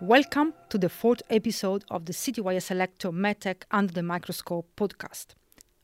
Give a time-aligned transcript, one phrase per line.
[0.00, 5.34] Welcome to the fourth episode of the Citywire Selector MedTech Under the Microscope podcast.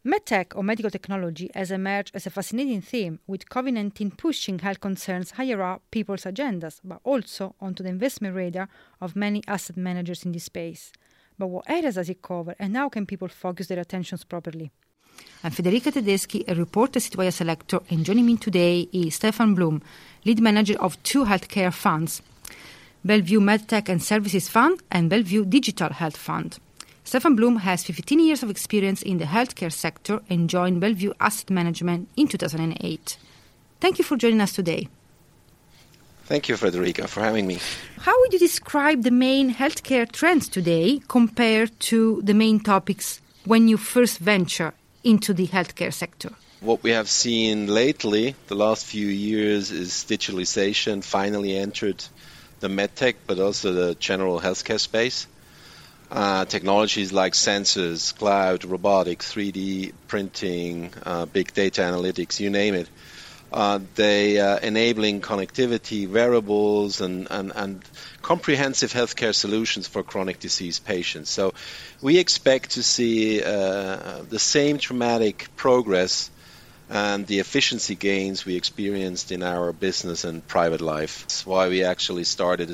[0.06, 4.80] MedTech or medical technology has emerged as a fascinating theme, with COVID 19 pushing health
[4.80, 8.68] concerns higher up people's agendas, but also onto the investment radar
[9.00, 10.92] of many asset managers in this space.
[11.38, 14.72] But what areas does it cover, and how can people focus their attentions properly?
[15.42, 19.82] I'm Federica Tedeschi, a reporter Citywire Selector, and joining me today is Stefan Blum,
[20.24, 22.22] lead manager of two healthcare funds,
[23.06, 26.58] Bellevue MedTech and Services Fund and Bellevue Digital Health Fund.
[27.04, 31.50] Stefan Blum has 15 years of experience in the healthcare sector and joined Bellevue Asset
[31.50, 33.16] Management in 2008.
[33.80, 34.88] Thank you for joining us today.
[36.24, 37.58] Thank you, Frederica, for having me.
[37.98, 43.68] How would you describe the main healthcare trends today compared to the main topics when
[43.68, 46.30] you first venture into the healthcare sector?
[46.60, 52.02] What we have seen lately, the last few years, is digitalization finally entered
[52.60, 55.26] the medtech, but also the general healthcare space.
[56.10, 62.88] Uh, technologies like sensors, cloud, robotics, 3D printing, uh, big data analytics, you name it.
[63.52, 67.82] Uh, they uh, enabling connectivity, wearables, and, and, and
[68.22, 71.30] comprehensive healthcare solutions for chronic disease patients.
[71.30, 71.54] So
[72.02, 76.30] we expect to see uh, the same dramatic progress
[76.88, 81.22] and the efficiency gains we experienced in our business and private life.
[81.22, 82.70] That's why we actually started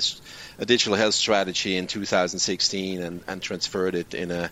[0.59, 4.51] a, digital health strategy in 2016 and, and, transferred it in a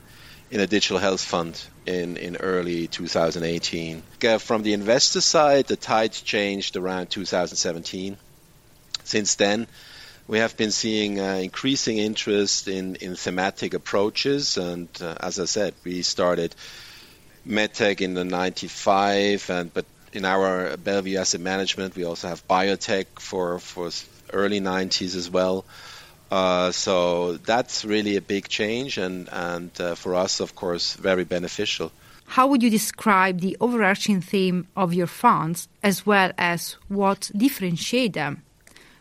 [0.50, 4.02] in a digital health fund in, in early 2018.
[4.40, 8.16] From the investor side, the tide changed around 2017.
[9.04, 9.68] Since then,
[10.26, 15.44] we have been seeing uh, increasing interest in, in thematic approaches, and uh, as I
[15.44, 16.54] said, we started
[17.46, 23.06] medtech in the 95, and but in our Bellevue Asset Management, we also have biotech
[23.18, 23.90] for for
[24.32, 25.64] early 90s as well.
[26.30, 31.24] Uh, so that's really a big change, and and uh, for us, of course, very
[31.24, 31.90] beneficial.
[32.26, 38.12] How would you describe the overarching theme of your funds, as well as what differentiate
[38.12, 38.42] them?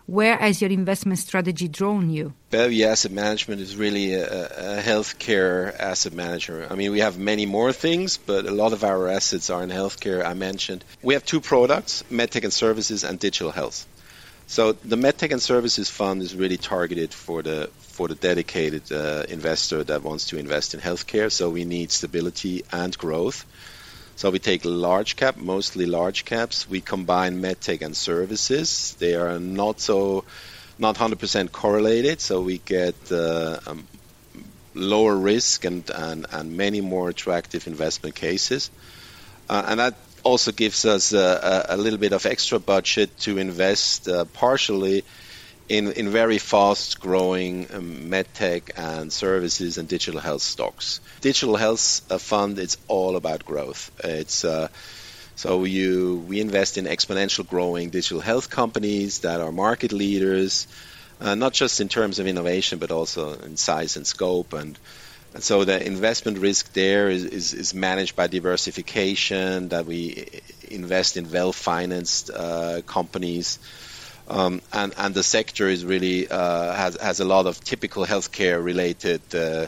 [0.10, 2.34] Where has your investment strategy drawn you?
[2.50, 6.66] Bellevue Asset Management is really a, a healthcare asset manager.
[6.68, 9.70] I mean, we have many more things, but a lot of our assets are in
[9.70, 10.26] healthcare.
[10.26, 13.86] I mentioned we have two products: MedTech and Services and Digital Health.
[14.48, 19.26] So the MedTech and Services Fund is really targeted for the for the dedicated uh,
[19.30, 21.32] investor that wants to invest in healthcare.
[21.32, 23.46] So we need stability and growth.
[24.20, 26.70] So we take large cap, mostly large caps.
[26.70, 28.98] We combine medtech and services.
[29.00, 30.26] They are not so,
[30.78, 32.20] not 100% correlated.
[32.20, 33.88] So we get uh, um,
[34.74, 38.70] lower risk and, and, and many more attractive investment cases.
[39.48, 44.10] Uh, and that also gives us a, a, little bit of extra budget to invest
[44.10, 45.06] uh, partially
[45.70, 51.00] in, in very fast growing um, medtech and services and digital health stocks.
[51.22, 53.92] Digital health uh, fund, it's all about growth.
[54.04, 54.70] It's uh,
[55.36, 60.68] so you we invest in exponential growing digital health companies that are market leaders,
[61.22, 64.78] uh, not just in terms of innovation but also in size and scope and.
[65.32, 70.26] And so the investment risk there is, is, is managed by diversification, that we
[70.72, 73.60] invest in well financed uh, companies
[74.30, 78.64] um, and, and the sector is really uh, has, has a lot of typical healthcare
[78.64, 79.68] related uh,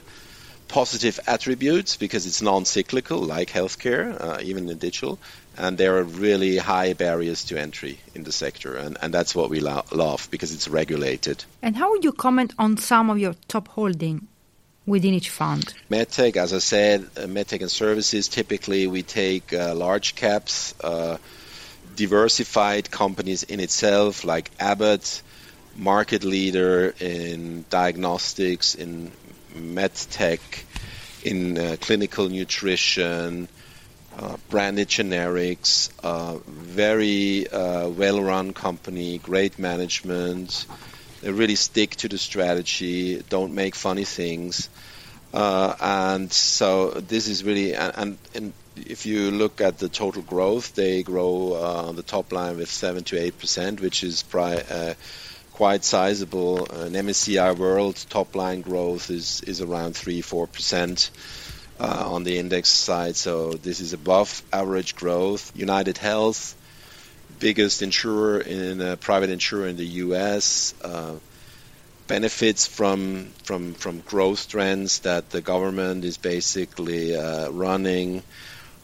[0.68, 5.20] positive attributes because it's non-cyclical like healthcare, uh, even in digital,
[5.58, 9.50] and there are really high barriers to entry in the sector, and, and that's what
[9.50, 11.44] we lo- love because it's regulated.
[11.62, 14.28] And how would you comment on some of your top holding
[14.86, 15.74] within each fund?
[15.90, 21.18] MedTech, as I said, uh, MedTech and services, typically we take uh, large caps, uh,
[22.02, 25.22] diversified companies in itself, like Abbott,
[25.76, 29.12] market leader in diagnostics, in
[29.54, 30.40] medtech,
[31.24, 33.48] in uh, clinical nutrition,
[34.18, 40.66] uh, branded generics, uh, very uh, well-run company, great management.
[41.22, 44.70] They really stick to the strategy, don't make funny things.
[45.32, 50.76] Uh, and so this is really and, and, if you look at the total growth,
[50.76, 54.64] they grow uh, on the top line with seven to eight percent, which is pri-
[54.70, 54.94] uh,
[55.54, 56.66] quite sizable.
[56.72, 61.12] An MSCI World top line growth is is around three four percent.
[61.80, 65.52] Uh, on the index side, so this is above average growth.
[65.56, 66.56] United Health,
[67.40, 71.16] biggest insurer in uh, private insurer in the U.S., uh,
[72.06, 78.22] benefits from from from growth trends that the government is basically uh, running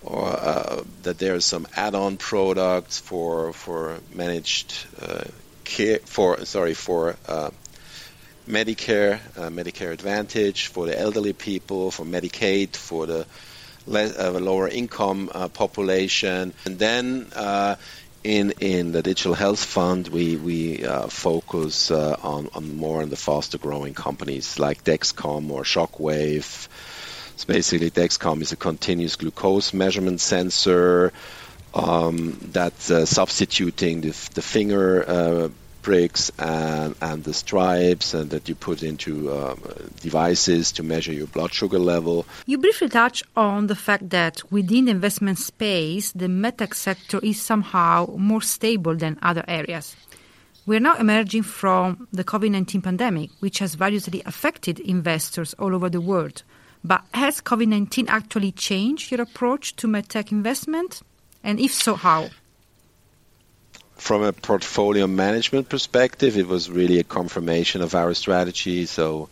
[0.03, 5.23] or uh, that there are some add-on products for for managed uh,
[5.63, 7.49] care for sorry for uh,
[8.47, 13.25] Medicare, uh, Medicare Advantage for the elderly people, for Medicaid for the
[13.85, 17.27] less, uh, lower income uh, population, and then
[18.23, 20.77] in in the digital health fund, we we
[21.09, 26.67] focus on on more on the faster growing companies like Dexcom or Shockwave.
[27.38, 31.13] So basically, Dexcom is a continuous glucose measurement sensor
[31.75, 35.50] um, that's uh, substituting the, the finger uh,
[35.84, 39.62] bricks and, and the stripes and that you put into um,
[40.01, 42.25] devices to measure your blood sugar level.
[42.48, 47.39] You briefly touched on the fact that within the investment space, the medtech sector is
[47.39, 49.95] somehow more stable than other areas.
[50.66, 55.74] We are now emerging from the COVID 19 pandemic, which has variously affected investors all
[55.74, 56.42] over the world.
[56.88, 61.01] But has COVID 19 actually changed your approach to medtech investment?
[61.44, 62.30] And if so, how?
[63.95, 68.86] From a portfolio management perspective, it was really a confirmation of our strategy.
[68.86, 69.28] So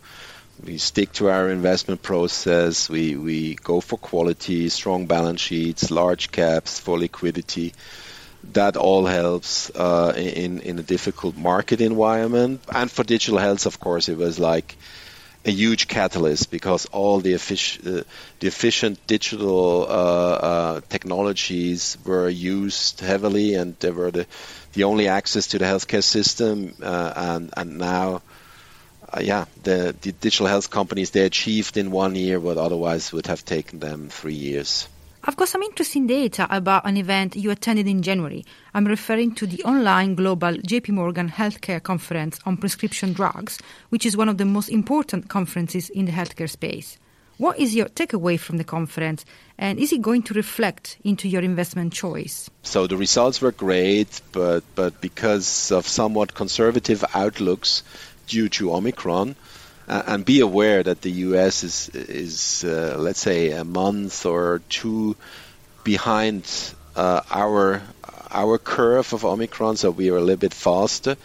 [0.62, 2.90] we stick to our investment process.
[2.90, 7.72] We, we go for quality, strong balance sheets, large caps for liquidity.
[8.52, 12.60] That all helps uh, in, in a difficult market environment.
[12.70, 14.76] And for digital health, of course, it was like
[15.46, 18.02] a huge catalyst because all the, effic- uh,
[18.40, 24.26] the efficient digital uh, uh, technologies were used heavily, and they were the,
[24.72, 26.74] the only access to the healthcare system.
[26.82, 28.22] Uh, and and now,
[29.12, 33.28] uh, yeah, the, the digital health companies they achieved in one year what otherwise would
[33.28, 34.88] have taken them three years.
[35.28, 38.44] I've got some interesting data about an event you attended in January.
[38.74, 43.58] I'm referring to the online global JP Morgan Healthcare Conference on Prescription Drugs,
[43.88, 46.96] which is one of the most important conferences in the healthcare space.
[47.38, 49.24] What is your takeaway from the conference,
[49.58, 52.48] and is it going to reflect into your investment choice?
[52.62, 57.82] So the results were great, but but because of somewhat conservative outlooks
[58.28, 59.34] due to Omicron,
[59.88, 61.64] uh, and be aware that the U.S.
[61.64, 65.16] is is uh, let's say a month or two
[65.84, 66.44] behind
[66.96, 67.82] uh, our
[68.30, 71.16] our curve of Omicron, so we are a little bit faster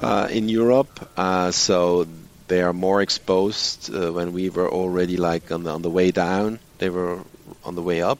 [0.00, 1.08] uh, in Europe.
[1.16, 2.06] Uh, so
[2.48, 6.10] they are more exposed uh, when we were already like on the, on the way
[6.10, 6.58] down.
[6.78, 7.20] They were
[7.64, 8.18] on the way up.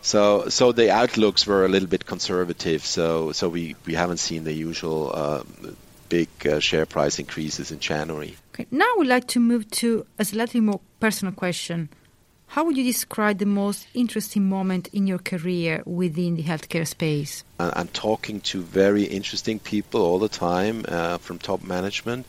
[0.00, 2.86] So so the outlooks were a little bit conservative.
[2.86, 5.44] So so we, we haven't seen the usual
[6.08, 6.28] big
[6.60, 8.36] share price increases in January.
[8.58, 8.66] Okay.
[8.72, 11.90] Now we'd like to move to a slightly more personal question.
[12.48, 17.44] How would you describe the most interesting moment in your career within the healthcare space?
[17.60, 22.26] I'm talking to very interesting people all the time uh, from top management.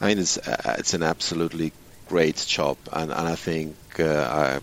[0.00, 1.72] I mean, it's uh, it's an absolutely
[2.06, 4.60] great job, and, and I think uh, I,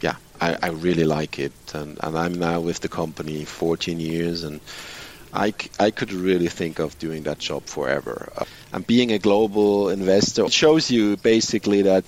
[0.00, 4.42] yeah, I, I really like it, and, and I'm now with the company 14 years,
[4.42, 4.60] and
[5.36, 8.32] I, I could really think of doing that job forever.
[8.36, 12.04] Uh, and being a global investor shows you basically that,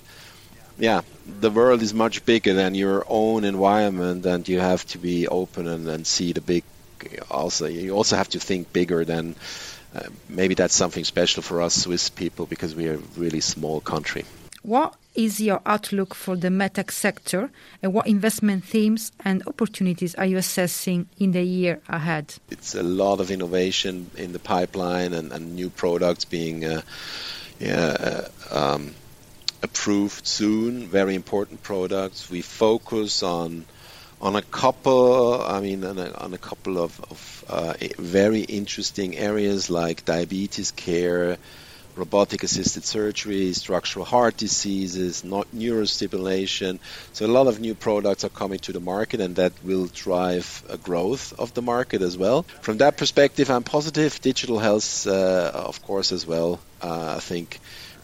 [0.77, 1.01] yeah,
[1.39, 5.67] the world is much bigger than your own environment, and you have to be open
[5.67, 6.63] and, and see the big.
[7.29, 9.35] Also, you also have to think bigger than.
[9.95, 13.81] Uh, maybe that's something special for us Swiss people because we are a really small
[13.81, 14.23] country.
[14.61, 17.51] What is your outlook for the medtech sector
[17.83, 22.35] and what investment themes and opportunities are you assessing in the year ahead?
[22.49, 26.81] It's a lot of innovation in the pipeline and, and new products being uh,
[27.59, 28.95] yeah, uh, um,
[29.61, 32.29] approved soon, very important products.
[32.29, 33.65] We focus on
[34.21, 39.17] on a couple, I mean, on a, on a couple of, of uh, very interesting
[39.17, 41.37] areas like diabetes care,
[41.99, 46.79] robotic assisted surgery, structural heart diseases, not neurostimulation.
[47.13, 50.63] So a lot of new products are coming to the market and that will drive
[50.69, 52.43] a growth of the market as well.
[52.61, 54.19] From that perspective, I'm positive.
[54.21, 56.59] Digital health, uh, of course, as well.
[56.81, 57.59] Uh, I think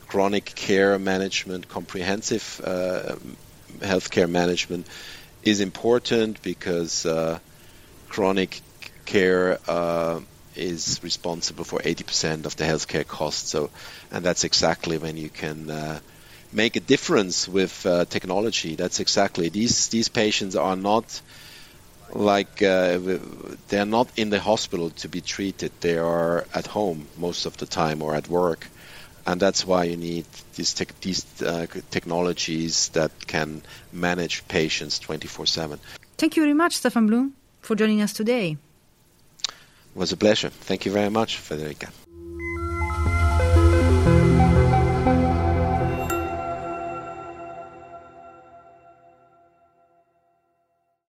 [0.08, 3.16] chronic care management, comprehensive uh,
[3.80, 4.88] healthcare management
[5.44, 7.40] is important because uh,
[8.10, 8.62] chronic
[9.06, 10.20] care uh,
[10.56, 13.50] is responsible for 80% of the healthcare costs.
[13.50, 13.70] So,
[14.12, 16.00] and that's exactly when you can uh,
[16.52, 18.76] make a difference with uh, technology.
[18.76, 21.22] That's exactly these these patients are not
[22.14, 23.00] like uh,
[23.68, 25.72] they're not in the hospital to be treated.
[25.82, 28.68] They are at home most of the time or at work,
[29.26, 35.80] and that's why you need these te- these uh, technologies that can manage patients 24/7.
[36.18, 38.58] Thank you very much, Stefan Blum, for joining us today.
[39.96, 40.50] Was a pleasure.
[40.50, 41.90] Thank you very much, Federica.